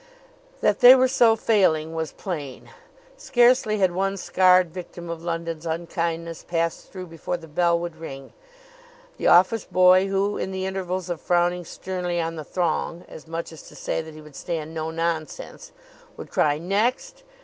That 0.61 0.79
they 0.79 0.95
were 0.95 1.07
so 1.07 1.35
failing 1.35 1.93
was 1.93 2.11
plain. 2.11 2.71
Scarcely 3.17 3.77
had 3.77 3.91
one 3.91 4.17
scarred 4.17 4.73
victim 4.73 5.11
of 5.11 5.21
London's 5.21 5.67
unkindness 5.67 6.43
passed 6.43 6.91
through 6.91 7.05
before 7.05 7.37
the 7.37 7.47
bell 7.47 7.77
would 7.77 7.95
ring; 7.95 8.33
the 9.17 9.27
office 9.27 9.65
boy, 9.65 10.07
who, 10.07 10.39
in 10.39 10.49
the 10.49 10.65
intervals 10.65 11.07
of 11.11 11.21
frowning 11.21 11.65
sternly 11.65 12.19
on 12.19 12.35
the 12.35 12.43
throng, 12.43 13.05
as 13.07 13.27
much 13.27 13.51
as 13.51 13.61
to 13.69 13.75
say 13.75 14.01
that 14.01 14.15
he 14.15 14.21
would 14.21 14.35
stand 14.35 14.73
no 14.73 14.89
nonsense, 14.89 15.71
would 16.17 16.31
cry, 16.31 16.57
"Next!" 16.57 17.21